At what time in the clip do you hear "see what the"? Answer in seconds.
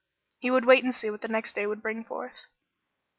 0.95-1.27